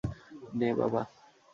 [0.53, 1.01] নে, বাবা!